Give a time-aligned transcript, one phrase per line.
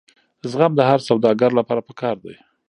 [0.51, 2.35] زغم د هر سوداګر لپاره پکار دی.